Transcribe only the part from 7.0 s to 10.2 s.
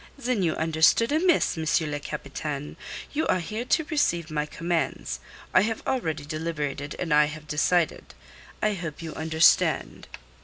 I have decided. I hope you understand."